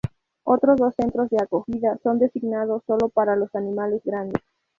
[0.45, 4.41] Otros dos centros de acogida son designados sólo para los animales grandes.